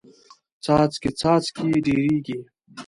څاڅکې 0.63 1.09
څاڅکې 1.19 1.67
ډېریږي. 1.85 2.39